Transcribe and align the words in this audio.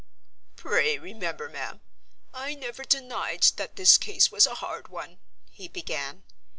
"Pray 0.55 0.97
remember, 0.97 1.47
ma'am, 1.47 1.79
I 2.33 2.55
never 2.55 2.83
denied 2.83 3.43
that 3.57 3.75
this 3.75 3.99
case 3.99 4.31
was 4.31 4.47
a 4.47 4.55
hard 4.55 4.87
one," 4.87 5.19
he 5.51 5.67
began. 5.67 6.23